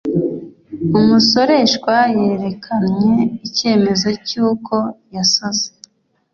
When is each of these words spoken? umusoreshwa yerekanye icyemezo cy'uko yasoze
umusoreshwa 0.99 1.95
yerekanye 2.21 3.13
icyemezo 3.47 4.09
cy'uko 4.27 4.75
yasoze 5.15 5.67